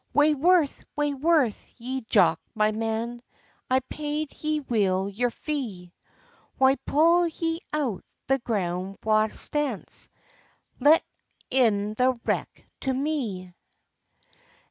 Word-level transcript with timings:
"Wae 0.15 0.33
worth, 0.33 0.83
wae 0.95 1.13
worth 1.13 1.75
ye, 1.79 2.01
Jock, 2.09 2.39
my 2.55 2.71
man, 2.71 3.21
I 3.69 3.81
paid 3.81 4.33
ye 4.43 4.59
weel 4.61 5.07
your 5.07 5.29
fee; 5.29 5.93
Why 6.57 6.77
pull 6.87 7.27
ye 7.27 7.59
out 7.71 8.03
the 8.25 8.39
grund 8.39 8.97
wa' 9.03 9.27
stance, 9.27 10.09
Lets 10.79 11.05
in 11.51 11.93
the 11.99 12.19
reek 12.25 12.67
to 12.79 12.91
me? 12.95 13.53